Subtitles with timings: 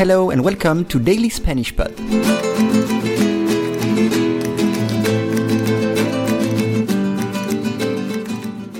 [0.00, 1.94] Hello and welcome to Daily Spanish Pod.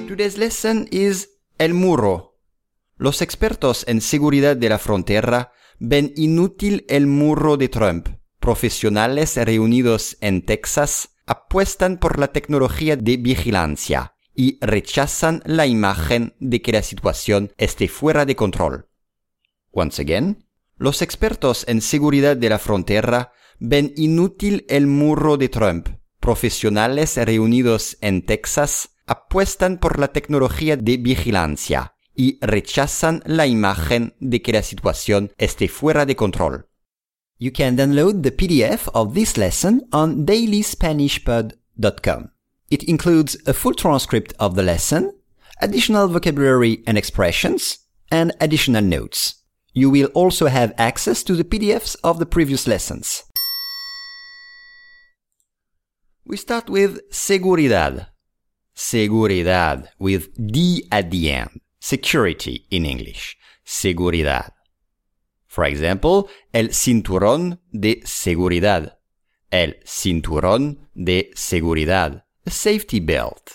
[0.08, 1.28] Today's lesson is
[1.58, 2.38] El Muro.
[2.96, 8.08] Los expertos en seguridad de la frontera ven inútil el muro de Trump.
[8.38, 16.62] Profesionales reunidos en Texas apuestan por la tecnología de vigilancia y rechazan la imagen de
[16.62, 18.88] que la situación esté fuera de control.
[19.70, 20.46] Once again,
[20.80, 25.90] los expertos en seguridad de la frontera ven inútil el muro de Trump.
[26.20, 34.40] Profesionales reunidos en Texas apuestan por la tecnología de vigilancia y rechazan la imagen de
[34.40, 36.70] que la situación esté fuera de control.
[37.38, 42.30] You can download the PDF of this lesson on dailyspanishpod.com.
[42.70, 45.12] It includes a full transcript of the lesson,
[45.60, 49.39] additional vocabulary and expressions, and additional notes.
[49.72, 53.24] You will also have access to the PDFs of the previous lessons.
[56.24, 58.08] We start with seguridad.
[58.74, 61.60] Seguridad with D at the end.
[61.80, 63.36] Security in English.
[63.64, 64.52] Seguridad.
[65.46, 68.98] For example, el cinturón de seguridad.
[69.50, 72.24] El cinturón de seguridad.
[72.44, 73.50] A safety belt.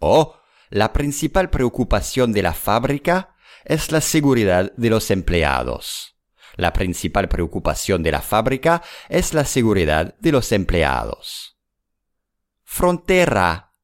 [0.00, 0.36] O
[0.70, 3.31] la principal preocupación de la fábrica
[3.64, 6.16] es la seguridad de los empleados.
[6.56, 11.58] La principal preocupación de la fábrica es la seguridad de los empleados.
[12.62, 13.74] Frontera.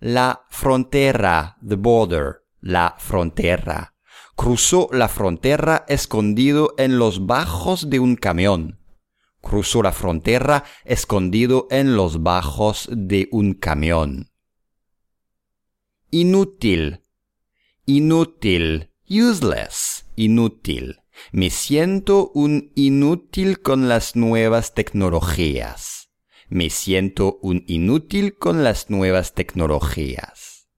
[0.00, 1.56] La frontera.
[1.66, 2.44] The border.
[2.60, 3.94] La frontera
[4.40, 8.80] cruzó la frontera escondido en los bajos de un camión.
[9.42, 14.30] Cruzó la frontera escondido en los bajos de un camión.
[16.10, 17.02] Inútil.
[17.84, 18.89] Inútil.
[19.10, 20.06] Useless.
[20.14, 21.02] Inútil.
[21.32, 26.12] Me siento un inútil con las nuevas tecnologías.
[26.48, 30.68] Me siento un inútil con las nuevas tecnologías.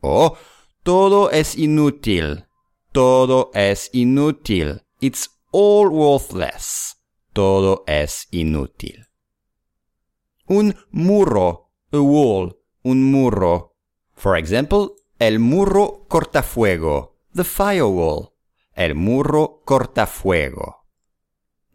[0.00, 0.36] Oh,
[0.82, 2.46] todo es inútil.
[2.90, 4.82] Todo es inútil.
[4.98, 6.96] It's all worthless.
[7.32, 9.06] Todo es inútil.
[10.48, 11.70] Un muro.
[11.92, 12.58] A wall.
[12.82, 13.76] Un muro.
[14.16, 14.88] For example,
[15.20, 17.15] el muro cortafuego.
[17.36, 18.32] The firewall.
[18.74, 20.86] El muro cortafuego.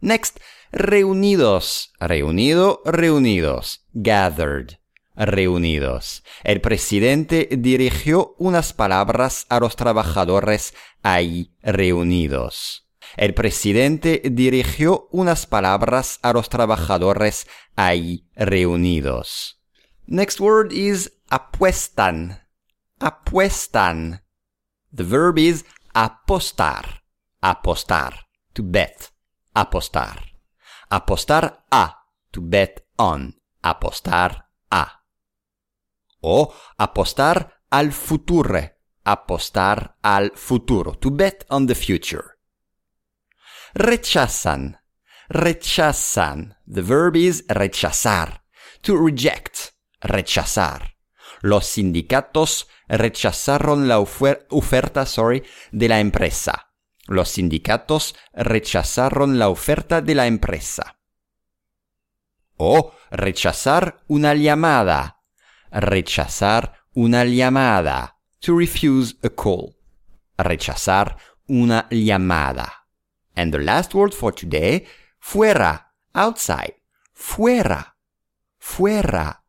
[0.00, 0.40] Next,
[0.72, 1.92] reunidos.
[2.00, 3.86] Reunido, reunidos.
[3.92, 4.80] Gathered.
[5.14, 6.24] Reunidos.
[6.42, 10.74] El presidente dirigió unas palabras a los trabajadores
[11.04, 12.88] ahí reunidos.
[13.16, 17.46] El presidente dirigió unas palabras a los trabajadores
[17.76, 19.62] ahí reunidos.
[20.06, 22.48] Next word is apuestan.
[22.98, 24.22] Apuestan.
[24.92, 25.64] The verb is
[25.94, 27.02] apostar.
[27.42, 28.14] Apostar.
[28.54, 29.10] To bet.
[29.56, 30.18] Apostar.
[30.90, 31.88] Apostar a.
[32.32, 33.34] To bet on.
[33.62, 34.86] Apostar a.
[36.20, 42.38] O apostar al futuro apostar al futuro, to bet on the future.
[43.74, 44.78] Rechazan,
[45.28, 46.56] rechazan.
[46.66, 48.42] The verb is rechazar,
[48.82, 50.96] to reject, rechazar.
[51.42, 56.68] Los sindicatos rechazaron la oferta, sorry, de la empresa.
[57.06, 60.98] Los sindicatos rechazaron la oferta de la empresa.
[62.56, 65.20] O rechazar una llamada.
[65.70, 69.74] Rechazar una llamada to refuse a call.
[70.36, 71.16] Rechazar
[71.48, 72.86] una llamada.
[73.34, 74.86] And the last word for today,
[75.18, 76.82] fuera, outside,
[77.14, 77.96] fuera,
[78.58, 79.44] fuera,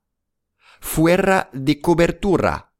[0.80, 2.73] fuera de cobertura,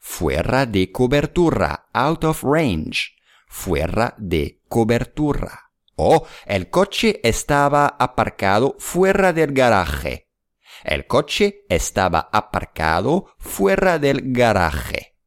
[0.00, 3.12] fuera de cobertura, out of range,
[3.46, 5.70] fuera de cobertura.
[5.94, 10.30] O el coche estaba aparcado fuera del garaje.
[10.82, 15.18] El coche estaba aparcado fuera del garaje.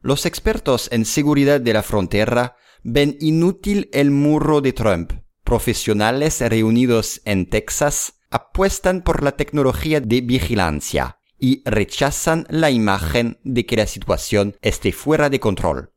[0.00, 5.12] Los expertos en seguridad de la frontera ven inútil el muro de Trump.
[5.42, 13.66] Profesionales reunidos en Texas apuestan por la tecnología de vigilancia y rechazan la imagen de
[13.66, 15.90] que la situación esté fuera de control.